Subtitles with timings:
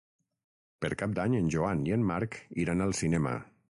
[0.85, 3.41] Per Cap d'Any en Joan i en Marc iran al cinema.